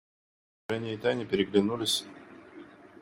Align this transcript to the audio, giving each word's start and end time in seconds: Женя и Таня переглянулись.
Женя 0.71 0.93
и 0.95 0.97
Таня 0.97 1.27
переглянулись. 1.27 2.07